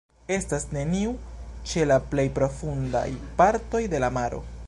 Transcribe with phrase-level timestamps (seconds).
[0.35, 1.11] Estas neniu
[1.73, 3.07] ĉe la plej profundaj
[3.43, 4.43] partoj de la maro.